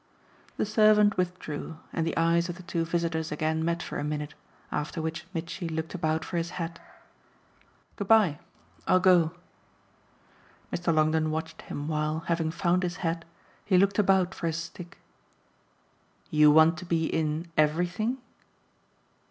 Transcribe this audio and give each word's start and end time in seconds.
The 0.57 0.65
servant 0.65 1.15
withdrew, 1.15 1.77
and 1.93 2.07
the 2.07 2.17
eyes 2.17 2.49
of 2.49 2.55
the 2.55 2.63
two 2.63 2.85
visitors 2.85 3.31
again 3.31 3.63
met 3.63 3.83
for 3.83 3.99
a 3.99 4.03
minute, 4.03 4.33
after 4.71 4.99
which 4.99 5.27
Mitchy 5.31 5.69
looked 5.69 5.93
about 5.93 6.25
for 6.25 6.37
his 6.37 6.49
hat. 6.57 6.79
"Good 7.97 8.07
bye. 8.07 8.39
I'll 8.87 8.99
go." 8.99 9.33
Mr. 10.73 10.91
Longdon 10.91 11.29
watched 11.29 11.61
him 11.61 11.87
while, 11.87 12.21
having 12.21 12.49
found 12.49 12.81
his 12.81 12.95
hat, 13.05 13.25
he 13.63 13.77
looked 13.77 13.99
about 13.99 14.33
for 14.33 14.47
his 14.47 14.57
stick. 14.57 14.97
"You 16.31 16.49
want 16.49 16.79
to 16.79 16.85
be 16.85 17.05
in 17.05 17.51
EVERYTHING?" 17.55 18.17